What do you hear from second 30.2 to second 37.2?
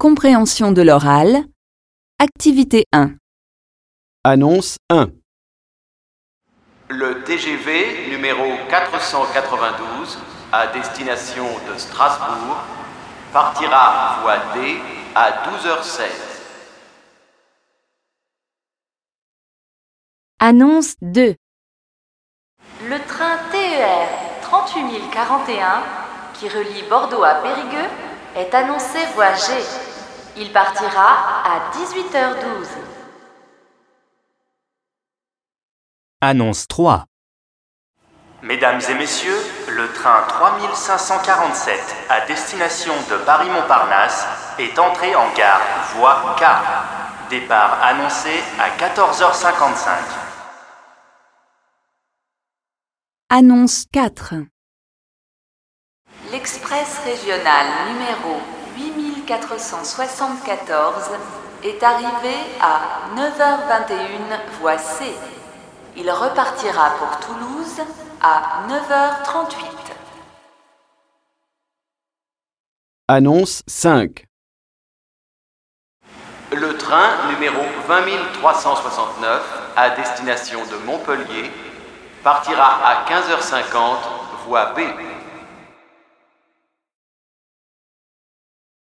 Il partira à 18h12. Annonce 3.